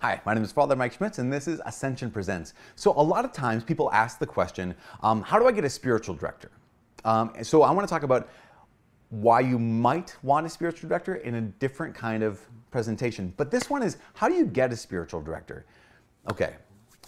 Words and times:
Hi, 0.00 0.20
my 0.24 0.32
name 0.32 0.44
is 0.44 0.52
Father 0.52 0.76
Mike 0.76 0.92
Schmitz, 0.92 1.18
and 1.18 1.32
this 1.32 1.48
is 1.48 1.60
Ascension 1.66 2.08
Presents. 2.08 2.54
So, 2.76 2.92
a 2.92 3.02
lot 3.02 3.24
of 3.24 3.32
times 3.32 3.64
people 3.64 3.90
ask 3.90 4.20
the 4.20 4.26
question, 4.26 4.76
um, 5.02 5.22
How 5.22 5.40
do 5.40 5.48
I 5.48 5.50
get 5.50 5.64
a 5.64 5.70
spiritual 5.70 6.14
director? 6.14 6.52
Um, 7.04 7.32
so, 7.42 7.62
I 7.62 7.72
want 7.72 7.88
to 7.88 7.92
talk 7.92 8.04
about 8.04 8.28
why 9.10 9.40
you 9.40 9.58
might 9.58 10.14
want 10.22 10.46
a 10.46 10.50
spiritual 10.50 10.88
director 10.88 11.16
in 11.16 11.34
a 11.34 11.40
different 11.40 11.96
kind 11.96 12.22
of 12.22 12.40
presentation. 12.70 13.34
But 13.36 13.50
this 13.50 13.68
one 13.68 13.82
is, 13.82 13.96
How 14.14 14.28
do 14.28 14.34
you 14.34 14.46
get 14.46 14.72
a 14.72 14.76
spiritual 14.76 15.20
director? 15.20 15.66
Okay, 16.30 16.54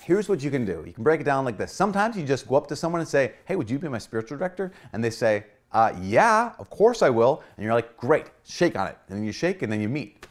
here's 0.00 0.28
what 0.28 0.42
you 0.42 0.50
can 0.50 0.64
do. 0.64 0.82
You 0.84 0.92
can 0.92 1.04
break 1.04 1.20
it 1.20 1.24
down 1.24 1.44
like 1.44 1.58
this. 1.58 1.70
Sometimes 1.70 2.16
you 2.16 2.24
just 2.24 2.48
go 2.48 2.56
up 2.56 2.66
to 2.66 2.74
someone 2.74 3.00
and 3.00 3.08
say, 3.08 3.34
Hey, 3.44 3.54
would 3.54 3.70
you 3.70 3.78
be 3.78 3.86
my 3.86 3.98
spiritual 3.98 4.36
director? 4.36 4.72
And 4.92 5.04
they 5.04 5.10
say, 5.10 5.44
uh, 5.70 5.92
Yeah, 6.02 6.54
of 6.58 6.70
course 6.70 7.02
I 7.02 7.10
will. 7.10 7.44
And 7.56 7.64
you're 7.64 7.74
like, 7.74 7.96
Great, 7.96 8.32
shake 8.44 8.76
on 8.76 8.88
it. 8.88 8.98
And 9.08 9.18
then 9.18 9.24
you 9.24 9.30
shake 9.30 9.62
and 9.62 9.70
then 9.70 9.80
you 9.80 9.88
meet 9.88 10.26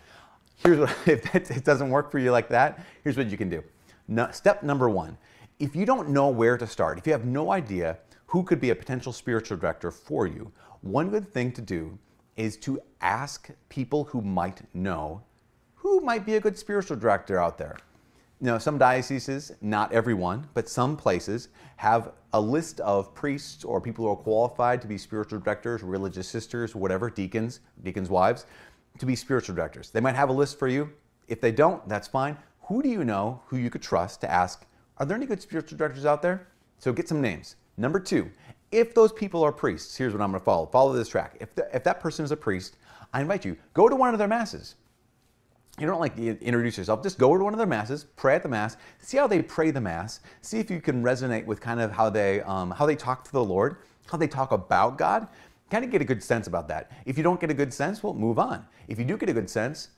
here's 0.63 0.79
what, 0.79 0.95
if 1.05 1.35
it 1.35 1.63
doesn't 1.63 1.89
work 1.89 2.11
for 2.11 2.19
you 2.19 2.31
like 2.31 2.49
that, 2.49 2.85
here's 3.03 3.17
what 3.17 3.29
you 3.29 3.37
can 3.37 3.49
do. 3.49 3.63
No, 4.07 4.29
step 4.31 4.63
number 4.63 4.89
one 4.89 5.17
if 5.59 5.75
you 5.75 5.85
don't 5.85 6.09
know 6.09 6.29
where 6.29 6.57
to 6.57 6.65
start, 6.65 6.97
if 6.97 7.05
you 7.05 7.11
have 7.11 7.25
no 7.25 7.51
idea 7.51 7.97
who 8.27 8.43
could 8.43 8.61
be 8.61 8.69
a 8.69 8.75
potential 8.75 9.11
spiritual 9.11 9.57
director 9.57 9.91
for 9.91 10.25
you, 10.25 10.51
one 10.81 11.09
good 11.09 11.33
thing 11.33 11.51
to 11.51 11.61
do 11.61 11.97
is 12.37 12.55
to 12.55 12.79
ask 13.01 13.49
people 13.67 14.05
who 14.05 14.21
might 14.21 14.61
know 14.73 15.21
who 15.75 15.99
might 16.01 16.25
be 16.25 16.35
a 16.35 16.39
good 16.39 16.57
spiritual 16.57 16.95
director 16.95 17.39
out 17.39 17.57
there. 17.57 17.77
You 18.39 18.47
know, 18.47 18.57
some 18.57 18.77
dioceses, 18.77 19.51
not 19.61 19.91
everyone, 19.91 20.47
but 20.53 20.69
some 20.69 20.95
places 20.95 21.49
have 21.77 22.11
a 22.31 22.39
list 22.39 22.79
of 22.81 23.13
priests 23.13 23.65
or 23.65 23.81
people 23.81 24.05
who 24.05 24.11
are 24.11 24.15
qualified 24.15 24.81
to 24.81 24.87
be 24.87 24.97
spiritual 24.97 25.39
directors, 25.39 25.83
religious 25.83 26.27
sisters, 26.27 26.75
whatever, 26.75 27.09
deacons, 27.09 27.59
deacons' 27.83 28.09
wives 28.09 28.45
to 28.99 29.05
be 29.05 29.15
spiritual 29.15 29.55
directors. 29.55 29.89
They 29.89 30.01
might 30.01 30.15
have 30.15 30.29
a 30.29 30.33
list 30.33 30.59
for 30.59 30.67
you. 30.67 30.91
If 31.27 31.41
they 31.41 31.51
don't, 31.51 31.87
that's 31.87 32.07
fine. 32.07 32.37
Who 32.63 32.81
do 32.83 32.89
you 32.89 33.03
know 33.03 33.41
who 33.47 33.57
you 33.57 33.69
could 33.69 33.81
trust 33.81 34.21
to 34.21 34.31
ask, 34.31 34.65
are 34.97 35.05
there 35.05 35.17
any 35.17 35.25
good 35.25 35.41
spiritual 35.41 35.77
directors 35.77 36.05
out 36.05 36.21
there? 36.21 36.47
So 36.77 36.93
get 36.93 37.07
some 37.07 37.21
names. 37.21 37.55
Number 37.77 37.99
two, 37.99 38.29
if 38.71 38.93
those 38.93 39.11
people 39.11 39.43
are 39.43 39.51
priests, 39.51 39.95
here's 39.95 40.13
what 40.13 40.21
I'm 40.21 40.31
going 40.31 40.39
to 40.39 40.45
follow. 40.45 40.67
Follow 40.67 40.93
this 40.93 41.09
track. 41.09 41.37
If, 41.39 41.55
the, 41.55 41.67
if 41.73 41.83
that 41.85 41.99
person 41.99 42.23
is 42.25 42.31
a 42.31 42.37
priest, 42.37 42.77
I 43.13 43.21
invite 43.21 43.45
you, 43.45 43.57
go 43.73 43.89
to 43.89 43.95
one 43.95 44.13
of 44.13 44.19
their 44.19 44.27
masses. 44.27 44.75
You 45.79 45.87
don't 45.87 46.01
like 46.01 46.17
introduce 46.17 46.77
yourself, 46.77 47.01
just 47.01 47.17
go 47.17 47.37
to 47.37 47.43
one 47.43 47.53
of 47.53 47.57
their 47.57 47.65
masses, 47.65 48.05
pray 48.17 48.35
at 48.35 48.43
the 48.43 48.49
mass, 48.49 48.75
see 48.97 49.15
how 49.15 49.27
they 49.27 49.41
pray 49.41 49.71
the 49.71 49.79
mass, 49.79 50.19
see 50.41 50.59
if 50.59 50.69
you 50.69 50.81
can 50.81 51.01
resonate 51.01 51.45
with 51.45 51.61
kind 51.61 51.79
of 51.79 51.89
how 51.89 52.09
they 52.09 52.41
um, 52.41 52.71
how 52.71 52.85
they 52.85 52.97
talk 52.97 53.23
to 53.23 53.31
the 53.31 53.43
Lord, 53.43 53.77
how 54.11 54.17
they 54.17 54.27
talk 54.27 54.51
about 54.51 54.97
God 54.97 55.29
kind 55.69 55.85
of 55.85 55.91
get 55.91 56.01
a 56.01 56.05
good 56.05 56.23
sense 56.23 56.47
about 56.47 56.67
that. 56.67 56.91
If 57.05 57.17
you 57.17 57.23
don't 57.23 57.39
get 57.39 57.49
a 57.49 57.53
good 57.53 57.73
sense, 57.73 58.03
well, 58.03 58.13
move 58.13 58.39
on. 58.39 58.65
If 58.87 58.99
you 58.99 59.05
do 59.05 59.17
get 59.17 59.29
a 59.29 59.33
good 59.33 59.49
sense, 59.49 59.89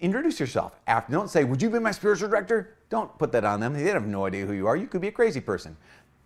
introduce 0.00 0.38
yourself. 0.40 0.78
After, 0.86 1.12
don't 1.12 1.30
say, 1.30 1.44
"Would 1.44 1.62
you 1.62 1.70
be 1.70 1.78
my 1.78 1.92
spiritual 1.92 2.28
director?" 2.28 2.76
Don't 2.90 3.16
put 3.18 3.32
that 3.32 3.44
on 3.44 3.60
them. 3.60 3.74
They 3.74 3.84
have 3.84 4.06
no 4.06 4.26
idea 4.26 4.46
who 4.46 4.52
you 4.52 4.66
are. 4.66 4.76
You 4.76 4.86
could 4.86 5.00
be 5.00 5.08
a 5.08 5.12
crazy 5.12 5.40
person. 5.40 5.76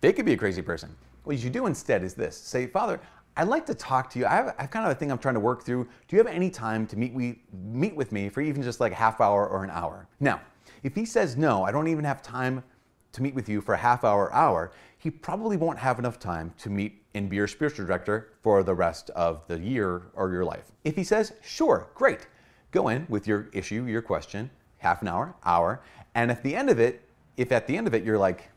They 0.01 0.13
could 0.13 0.25
be 0.25 0.33
a 0.33 0.37
crazy 0.37 0.61
person. 0.61 0.95
What 1.23 1.37
you 1.37 1.49
do 1.49 1.65
instead 1.65 2.03
is 2.03 2.13
this: 2.13 2.37
say, 2.37 2.67
"Father, 2.67 2.99
I'd 3.37 3.47
like 3.47 3.65
to 3.67 3.73
talk 3.73 4.09
to 4.11 4.19
you. 4.19 4.25
I 4.25 4.31
have, 4.31 4.55
I 4.57 4.61
have 4.63 4.71
kind 4.71 4.85
of 4.85 4.91
a 4.91 4.95
thing 4.95 5.11
I'm 5.11 5.17
trying 5.17 5.35
to 5.35 5.39
work 5.39 5.63
through. 5.63 5.85
Do 6.07 6.15
you 6.15 6.17
have 6.17 6.27
any 6.27 6.49
time 6.49 6.85
to 6.87 6.97
meet 6.97 7.13
we 7.13 7.41
meet 7.53 7.95
with 7.95 8.11
me 8.11 8.29
for 8.29 8.41
even 8.41 8.61
just 8.61 8.79
like 8.79 8.91
a 8.91 8.95
half 8.95 9.21
hour 9.21 9.47
or 9.47 9.63
an 9.63 9.69
hour?" 9.69 10.07
Now, 10.19 10.41
if 10.83 10.95
he 10.95 11.05
says 11.05 11.37
no, 11.37 11.63
I 11.63 11.71
don't 11.71 11.87
even 11.87 12.05
have 12.05 12.21
time 12.21 12.63
to 13.11 13.23
meet 13.23 13.33
with 13.33 13.49
you 13.49 13.61
for 13.61 13.73
a 13.73 13.77
half 13.77 14.03
hour, 14.03 14.31
hour, 14.33 14.71
he 14.99 15.09
probably 15.09 15.57
won't 15.57 15.79
have 15.79 15.97
enough 15.97 16.19
time 16.19 16.53
to 16.59 16.69
meet 16.69 17.01
and 17.15 17.29
be 17.29 17.37
your 17.37 17.47
spiritual 17.47 17.85
director 17.85 18.33
for 18.41 18.61
the 18.63 18.75
rest 18.75 19.09
of 19.11 19.41
the 19.47 19.57
year 19.57 20.03
or 20.13 20.31
your 20.31 20.45
life. 20.45 20.71
If 20.83 20.95
he 20.95 21.03
says, 21.03 21.33
sure, 21.41 21.87
great, 21.95 22.27
go 22.71 22.89
in 22.89 23.07
with 23.09 23.25
your 23.25 23.49
issue, 23.53 23.85
your 23.85 24.01
question, 24.01 24.49
half 24.77 25.01
an 25.01 25.07
hour, 25.07 25.33
hour, 25.45 25.81
and 26.15 26.29
at 26.29 26.43
the 26.43 26.53
end 26.53 26.69
of 26.69 26.79
it, 26.79 27.01
if 27.37 27.51
at 27.53 27.65
the 27.65 27.75
end 27.75 27.87
of 27.87 27.93
it 27.93 28.03
you're 28.03 28.17
like, 28.17 28.49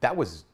that 0.00 0.14
was 0.14 0.44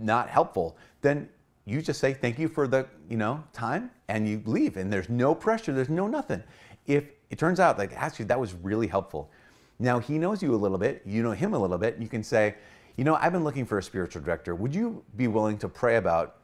not 0.00 0.28
helpful, 0.28 0.76
then 1.02 1.28
you 1.66 1.82
just 1.82 2.00
say 2.00 2.12
thank 2.14 2.38
you 2.38 2.48
for 2.48 2.66
the 2.66 2.86
you 3.08 3.16
know 3.16 3.42
time 3.52 3.90
and 4.08 4.28
you 4.28 4.42
leave 4.46 4.76
and 4.76 4.92
there's 4.92 5.08
no 5.08 5.34
pressure 5.34 5.72
there's 5.72 5.88
no 5.88 6.08
nothing 6.08 6.42
if 6.86 7.04
it 7.30 7.38
turns 7.38 7.60
out 7.60 7.78
like 7.78 7.92
actually 7.94 8.24
that 8.24 8.38
was 8.38 8.52
really 8.54 8.88
helpful 8.88 9.30
now 9.78 9.98
he 9.98 10.18
knows 10.18 10.42
you 10.42 10.54
a 10.54 10.56
little 10.56 10.78
bit 10.78 11.02
you 11.06 11.22
know 11.22 11.30
him 11.30 11.54
a 11.54 11.58
little 11.58 11.78
bit 11.78 11.96
you 12.00 12.08
can 12.08 12.22
say 12.22 12.54
you 12.96 13.04
know, 13.04 13.14
I've 13.16 13.32
been 13.32 13.44
looking 13.44 13.64
for 13.64 13.78
a 13.78 13.82
spiritual 13.82 14.22
director. 14.22 14.54
Would 14.54 14.74
you 14.74 15.04
be 15.16 15.28
willing 15.28 15.58
to 15.58 15.68
pray 15.68 15.96
about 15.96 16.36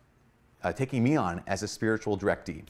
uh, 0.62 0.72
taking 0.72 1.02
me 1.04 1.16
on 1.16 1.42
as 1.46 1.62
a 1.62 1.68
spiritual 1.68 2.18
directee? 2.18 2.64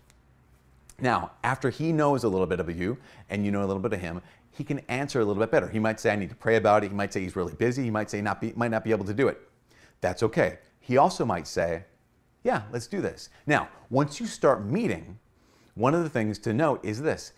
Now, 1.00 1.30
after 1.44 1.70
he 1.70 1.92
knows 1.92 2.24
a 2.24 2.28
little 2.28 2.46
bit 2.46 2.58
of 2.58 2.76
you 2.76 2.98
and 3.30 3.44
you 3.44 3.52
know 3.52 3.60
a 3.60 3.66
little 3.66 3.82
bit 3.82 3.92
of 3.92 4.00
him, 4.00 4.20
he 4.50 4.64
can 4.64 4.80
answer 4.88 5.20
a 5.20 5.24
little 5.24 5.40
bit 5.40 5.52
better. 5.52 5.68
He 5.68 5.78
might 5.78 6.00
say, 6.00 6.10
I 6.10 6.16
need 6.16 6.30
to 6.30 6.34
pray 6.34 6.56
about 6.56 6.82
it. 6.82 6.90
He 6.90 6.96
might 6.96 7.12
say 7.12 7.20
he's 7.20 7.36
really 7.36 7.54
busy. 7.54 7.84
He 7.84 7.90
might 7.90 8.10
say 8.10 8.20
not 8.20 8.40
be, 8.40 8.52
might 8.56 8.72
not 8.72 8.82
be 8.82 8.90
able 8.90 9.04
to 9.04 9.14
do 9.14 9.28
it. 9.28 9.38
That's 10.00 10.24
okay. 10.24 10.58
He 10.80 10.96
also 10.96 11.24
might 11.24 11.46
say, 11.46 11.84
yeah, 12.42 12.62
let's 12.72 12.88
do 12.88 13.00
this. 13.00 13.28
Now, 13.46 13.68
once 13.90 14.18
you 14.18 14.26
start 14.26 14.64
meeting, 14.64 15.18
one 15.74 15.94
of 15.94 16.02
the 16.02 16.08
things 16.08 16.38
to 16.40 16.52
note 16.52 16.84
is 16.84 17.00
this. 17.00 17.32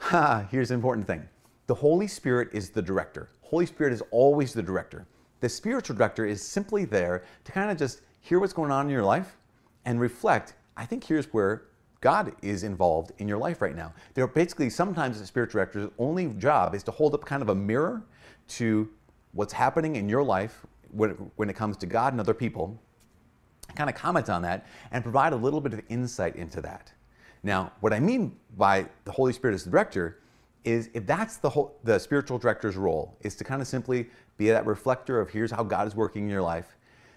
here's 0.50 0.70
an 0.70 0.76
important 0.76 1.06
thing. 1.06 1.28
The 1.66 1.74
Holy 1.74 2.06
Spirit 2.06 2.48
is 2.52 2.70
the 2.70 2.82
director. 2.82 3.28
Holy 3.42 3.66
Spirit 3.66 3.92
is 3.92 4.02
always 4.10 4.54
the 4.54 4.62
director. 4.62 5.06
The 5.42 5.48
spiritual 5.48 5.96
director 5.96 6.24
is 6.24 6.40
simply 6.40 6.84
there 6.84 7.24
to 7.42 7.50
kind 7.50 7.68
of 7.68 7.76
just 7.76 8.02
hear 8.20 8.38
what's 8.38 8.52
going 8.52 8.70
on 8.70 8.86
in 8.86 8.92
your 8.92 9.02
life 9.02 9.36
and 9.84 10.00
reflect. 10.00 10.54
I 10.76 10.86
think 10.86 11.02
here's 11.02 11.26
where 11.32 11.64
God 12.00 12.32
is 12.42 12.62
involved 12.62 13.10
in 13.18 13.26
your 13.26 13.38
life 13.38 13.60
right 13.60 13.74
now. 13.74 13.92
They're 14.14 14.28
basically 14.28 14.70
sometimes 14.70 15.18
the 15.18 15.26
spiritual 15.26 15.58
director's 15.58 15.90
only 15.98 16.28
job 16.34 16.76
is 16.76 16.84
to 16.84 16.92
hold 16.92 17.12
up 17.14 17.24
kind 17.24 17.42
of 17.42 17.48
a 17.48 17.56
mirror 17.56 18.04
to 18.50 18.88
what's 19.32 19.52
happening 19.52 19.96
in 19.96 20.08
your 20.08 20.22
life 20.22 20.64
when 20.92 21.10
it, 21.10 21.16
when 21.34 21.50
it 21.50 21.56
comes 21.56 21.76
to 21.78 21.86
God 21.86 22.12
and 22.12 22.20
other 22.20 22.34
people, 22.34 22.80
kind 23.74 23.90
of 23.90 23.96
comment 23.96 24.30
on 24.30 24.42
that 24.42 24.68
and 24.92 25.02
provide 25.02 25.32
a 25.32 25.36
little 25.36 25.60
bit 25.60 25.72
of 25.72 25.82
insight 25.88 26.36
into 26.36 26.60
that. 26.60 26.92
Now, 27.42 27.72
what 27.80 27.92
I 27.92 27.98
mean 27.98 28.36
by 28.56 28.86
the 29.04 29.10
Holy 29.10 29.32
Spirit 29.32 29.54
as 29.54 29.64
the 29.64 29.70
director 29.70 30.20
is 30.64 30.90
if 30.94 31.06
that's 31.06 31.36
the 31.36 31.50
whole, 31.50 31.78
the 31.84 31.98
spiritual 31.98 32.38
director's 32.38 32.76
role 32.76 33.16
is 33.20 33.34
to 33.36 33.44
kind 33.44 33.60
of 33.60 33.68
simply 33.68 34.08
be 34.36 34.48
that 34.48 34.66
reflector 34.66 35.20
of 35.20 35.30
here's 35.30 35.50
how 35.50 35.62
God 35.62 35.86
is 35.86 35.94
working 35.94 36.24
in 36.24 36.30
your 36.30 36.42
life, 36.42 36.76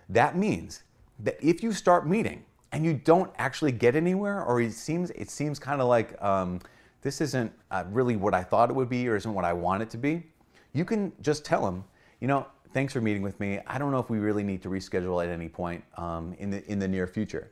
that 0.09 0.37
means 0.37 0.83
that 1.19 1.37
if 1.41 1.63
you 1.63 1.71
start 1.71 2.07
meeting 2.07 2.43
and 2.71 2.83
you 2.83 2.93
don't 2.93 3.31
actually 3.37 3.71
get 3.71 3.95
anywhere, 3.95 4.43
or 4.43 4.61
it 4.61 4.73
seems 4.73 5.11
it 5.11 5.29
seems 5.29 5.59
kind 5.59 5.81
of 5.81 5.87
like 5.87 6.21
um, 6.21 6.59
this 7.01 7.21
isn't 7.21 7.51
uh, 7.71 7.83
really 7.91 8.15
what 8.15 8.33
I 8.33 8.43
thought 8.43 8.69
it 8.69 8.73
would 8.73 8.89
be, 8.89 9.07
or 9.07 9.15
isn't 9.15 9.33
what 9.33 9.45
I 9.45 9.53
want 9.53 9.83
it 9.83 9.89
to 9.91 9.97
be, 9.97 10.23
you 10.73 10.83
can 10.83 11.13
just 11.21 11.45
tell 11.45 11.63
them, 11.63 11.85
you 12.19 12.27
know, 12.27 12.45
thanks 12.73 12.91
for 12.91 12.99
meeting 12.99 13.21
with 13.21 13.39
me. 13.39 13.59
I 13.65 13.77
don't 13.77 13.91
know 13.91 13.99
if 13.99 14.09
we 14.09 14.17
really 14.17 14.43
need 14.43 14.61
to 14.63 14.69
reschedule 14.69 15.23
at 15.23 15.29
any 15.29 15.47
point 15.47 15.83
um, 15.97 16.35
in 16.39 16.49
the 16.49 16.69
in 16.69 16.79
the 16.79 16.87
near 16.87 17.07
future. 17.07 17.51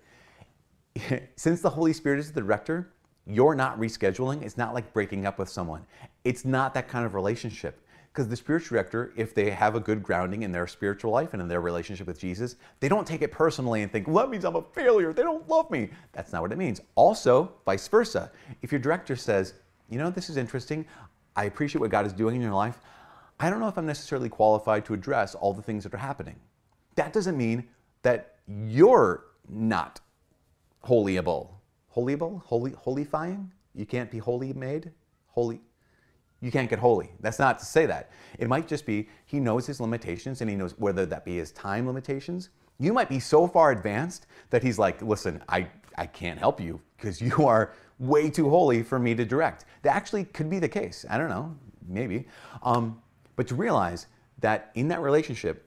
Since 1.35 1.61
the 1.61 1.69
Holy 1.69 1.93
Spirit 1.93 2.19
is 2.19 2.31
the 2.31 2.41
director, 2.41 2.91
you're 3.25 3.55
not 3.55 3.79
rescheduling. 3.79 4.41
It's 4.41 4.57
not 4.57 4.73
like 4.73 4.93
breaking 4.93 5.25
up 5.25 5.39
with 5.39 5.49
someone. 5.49 5.85
It's 6.23 6.45
not 6.45 6.73
that 6.73 6.87
kind 6.87 7.05
of 7.05 7.13
relationship. 7.13 7.79
Because 8.11 8.27
the 8.27 8.35
spiritual 8.35 8.75
director, 8.75 9.11
if 9.15 9.33
they 9.33 9.49
have 9.49 9.73
a 9.73 9.79
good 9.79 10.03
grounding 10.03 10.43
in 10.43 10.51
their 10.51 10.67
spiritual 10.67 11.11
life 11.11 11.33
and 11.33 11.41
in 11.41 11.47
their 11.47 11.61
relationship 11.61 12.05
with 12.05 12.19
Jesus, 12.19 12.57
they 12.79 12.87
don't 12.87 13.07
take 13.07 13.23
it 13.23 13.31
personally 13.31 13.81
and 13.81 13.91
think, 13.91 14.07
well, 14.07 14.23
that 14.23 14.29
means 14.29 14.45
I'm 14.45 14.55
a 14.55 14.61
failure. 14.61 15.13
They 15.13 15.23
don't 15.23 15.47
love 15.49 15.71
me. 15.71 15.89
That's 16.11 16.31
not 16.31 16.43
what 16.43 16.51
it 16.51 16.59
means. 16.59 16.79
Also, 16.93 17.51
vice 17.65 17.87
versa. 17.87 18.31
If 18.61 18.71
your 18.71 18.79
director 18.79 19.15
says, 19.15 19.55
you 19.89 19.97
know, 19.97 20.11
this 20.11 20.29
is 20.29 20.37
interesting, 20.37 20.85
I 21.35 21.45
appreciate 21.45 21.81
what 21.81 21.89
God 21.89 22.05
is 22.05 22.13
doing 22.13 22.35
in 22.35 22.41
your 22.41 22.53
life, 22.53 22.79
I 23.39 23.49
don't 23.49 23.59
know 23.59 23.67
if 23.67 23.77
I'm 23.79 23.87
necessarily 23.87 24.29
qualified 24.29 24.85
to 24.85 24.93
address 24.93 25.33
all 25.33 25.51
the 25.51 25.63
things 25.63 25.83
that 25.83 25.93
are 25.95 25.97
happening. 25.97 26.35
That 26.95 27.13
doesn't 27.13 27.35
mean 27.35 27.67
that 28.03 28.35
you're 28.47 29.25
not 29.49 30.01
holyable. 30.85 31.49
Holyable? 31.95 32.41
Holy, 32.43 32.71
holyfying? 32.71 33.49
You 33.73 33.85
can't 33.85 34.09
be 34.09 34.17
holy 34.19 34.53
made? 34.53 34.91
Holy? 35.27 35.61
you 36.43 36.51
can't 36.51 36.69
get 36.69 36.77
holy. 36.77 37.09
That's 37.21 37.39
not 37.39 37.57
to 37.59 37.65
say 37.65 37.85
that. 37.85 38.11
It 38.37 38.49
might 38.49 38.67
just 38.67 38.85
be 38.85 39.07
he 39.25 39.39
knows 39.39 39.65
his 39.65 39.79
limitations 39.79 40.41
and 40.41 40.49
he 40.49 40.57
knows 40.57 40.77
whether 40.77 41.05
that 41.05 41.23
be 41.23 41.37
his 41.37 41.53
time 41.53 41.87
limitations. 41.87 42.49
You 42.79 42.91
might 42.91 43.07
be 43.07 43.21
so 43.21 43.47
far 43.47 43.71
advanced 43.71 44.27
that 44.49 44.61
he's 44.61 44.77
like, 44.77 45.01
listen, 45.01 45.41
I, 45.47 45.67
I 45.97 46.05
can't 46.05 46.37
help 46.37 46.59
you 46.59 46.81
because 46.97 47.21
you 47.21 47.33
are 47.47 47.73
way 47.97 48.29
too 48.29 48.49
holy 48.49 48.83
for 48.83 48.99
me 48.99 49.15
to 49.15 49.23
direct. 49.23 49.63
That 49.83 49.95
actually 49.95 50.25
could 50.25 50.49
be 50.49 50.59
the 50.59 50.67
case. 50.67 51.05
I 51.09 51.17
don't 51.17 51.29
know, 51.29 51.55
maybe. 51.87 52.27
Um, 52.61 53.01
but 53.37 53.47
to 53.47 53.55
realize 53.55 54.07
that 54.39 54.71
in 54.75 54.89
that 54.89 54.99
relationship, 54.99 55.65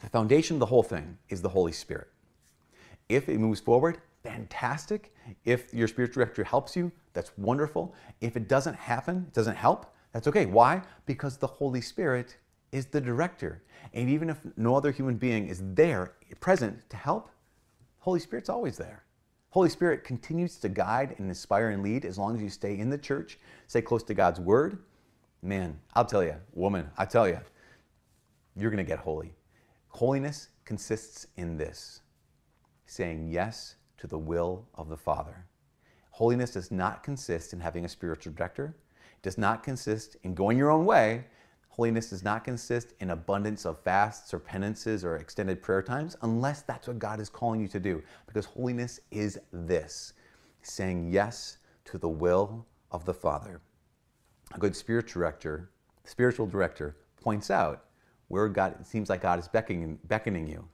the 0.00 0.08
foundation 0.08 0.54
of 0.54 0.60
the 0.60 0.66
whole 0.66 0.84
thing 0.84 1.18
is 1.30 1.42
the 1.42 1.48
Holy 1.48 1.72
Spirit. 1.72 2.06
If 3.08 3.28
it 3.28 3.38
moves 3.38 3.58
forward, 3.58 3.98
fantastic. 4.22 5.14
If 5.44 5.72
your 5.72 5.88
spiritual 5.88 6.22
director 6.22 6.44
helps 6.44 6.76
you, 6.76 6.92
that's 7.12 7.32
wonderful. 7.36 7.94
If 8.20 8.36
it 8.36 8.48
doesn't 8.48 8.74
happen, 8.74 9.26
it 9.28 9.34
doesn't 9.34 9.56
help, 9.56 9.94
that's 10.12 10.26
okay. 10.28 10.46
Why? 10.46 10.82
Because 11.06 11.36
the 11.36 11.46
Holy 11.46 11.80
Spirit 11.80 12.36
is 12.72 12.86
the 12.86 13.00
director. 13.00 13.62
And 13.94 14.08
even 14.08 14.30
if 14.30 14.38
no 14.56 14.76
other 14.76 14.90
human 14.90 15.16
being 15.16 15.48
is 15.48 15.62
there, 15.74 16.12
present 16.40 16.88
to 16.90 16.96
help, 16.96 17.30
Holy 17.98 18.20
Spirit's 18.20 18.48
always 18.48 18.76
there. 18.76 19.04
Holy 19.50 19.68
Spirit 19.68 20.04
continues 20.04 20.56
to 20.56 20.68
guide 20.68 21.16
and 21.18 21.28
inspire 21.28 21.70
and 21.70 21.82
lead 21.82 22.04
as 22.04 22.18
long 22.18 22.36
as 22.36 22.42
you 22.42 22.48
stay 22.48 22.78
in 22.78 22.88
the 22.88 22.98
church, 22.98 23.38
stay 23.66 23.82
close 23.82 24.02
to 24.04 24.14
God's 24.14 24.38
word, 24.38 24.78
man, 25.42 25.78
I'll 25.94 26.04
tell 26.04 26.22
you, 26.22 26.36
woman, 26.54 26.88
I 26.96 27.04
tell 27.04 27.26
you, 27.26 27.40
you're 28.56 28.70
going 28.70 28.84
to 28.84 28.88
get 28.88 28.98
holy. 28.98 29.34
Holiness 29.88 30.48
consists 30.64 31.26
in 31.36 31.56
this 31.56 32.00
saying 32.86 33.28
yes 33.28 33.76
to 34.00 34.06
the 34.06 34.18
will 34.18 34.66
of 34.74 34.88
the 34.88 34.96
Father. 34.96 35.46
Holiness 36.10 36.52
does 36.52 36.70
not 36.70 37.02
consist 37.02 37.52
in 37.52 37.60
having 37.60 37.84
a 37.84 37.88
spiritual 37.88 38.32
director, 38.32 38.74
it 39.12 39.22
does 39.22 39.38
not 39.38 39.62
consist 39.62 40.16
in 40.22 40.34
going 40.34 40.58
your 40.58 40.70
own 40.70 40.84
way. 40.84 41.26
Holiness 41.68 42.10
does 42.10 42.24
not 42.24 42.44
consist 42.44 42.94
in 43.00 43.10
abundance 43.10 43.64
of 43.64 43.78
fasts 43.82 44.34
or 44.34 44.38
penances 44.38 45.04
or 45.04 45.16
extended 45.16 45.62
prayer 45.62 45.82
times 45.82 46.16
unless 46.22 46.62
that's 46.62 46.88
what 46.88 46.98
God 46.98 47.20
is 47.20 47.28
calling 47.28 47.60
you 47.60 47.68
to 47.68 47.78
do. 47.78 48.02
Because 48.26 48.44
holiness 48.44 49.00
is 49.10 49.38
this 49.52 50.14
saying 50.62 51.10
yes 51.12 51.58
to 51.84 51.96
the 51.96 52.08
will 52.08 52.66
of 52.90 53.04
the 53.04 53.14
Father. 53.14 53.60
A 54.52 54.58
good 54.58 54.74
spiritual 54.74 55.20
director, 55.20 55.70
spiritual 56.04 56.46
director 56.46 56.96
points 57.20 57.50
out 57.50 57.84
where 58.28 58.48
God 58.48 58.76
it 58.80 58.86
seems 58.86 59.08
like 59.08 59.22
God 59.22 59.38
is 59.38 59.48
beckoning, 59.48 59.98
beckoning 60.04 60.48
you. 60.48 60.68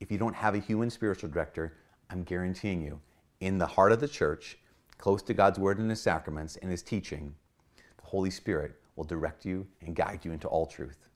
If 0.00 0.12
you 0.12 0.18
don't 0.18 0.34
have 0.34 0.54
a 0.54 0.58
human 0.58 0.90
spiritual 0.90 1.30
director, 1.30 1.78
I'm 2.14 2.22
guaranteeing 2.22 2.80
you, 2.80 3.00
in 3.40 3.58
the 3.58 3.66
heart 3.66 3.90
of 3.90 3.98
the 3.98 4.06
church, 4.06 4.56
close 4.98 5.20
to 5.24 5.34
God's 5.34 5.58
word 5.58 5.80
and 5.80 5.90
his 5.90 6.00
sacraments 6.00 6.54
and 6.62 6.70
his 6.70 6.80
teaching, 6.80 7.34
the 7.76 8.04
Holy 8.04 8.30
Spirit 8.30 8.76
will 8.94 9.02
direct 9.02 9.44
you 9.44 9.66
and 9.84 9.96
guide 9.96 10.20
you 10.22 10.30
into 10.30 10.46
all 10.46 10.64
truth. 10.64 11.08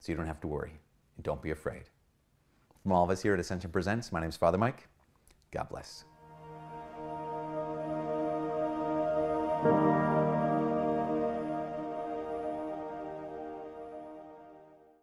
So 0.00 0.10
you 0.10 0.16
don't 0.16 0.26
have 0.26 0.40
to 0.40 0.48
worry 0.48 0.72
and 1.14 1.24
don't 1.24 1.40
be 1.40 1.52
afraid. 1.52 1.84
From 2.82 2.90
all 2.90 3.04
of 3.04 3.10
us 3.10 3.22
here 3.22 3.34
at 3.34 3.40
Ascension 3.40 3.70
Presents, 3.70 4.10
my 4.10 4.18
name 4.18 4.28
is 4.28 4.36
Father 4.36 4.58
Mike. 4.58 4.88
God 5.52 5.68
bless. 5.68 6.04